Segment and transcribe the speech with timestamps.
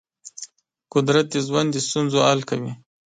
[0.93, 2.71] قدرت د ژوند د ستونزو حل کوي.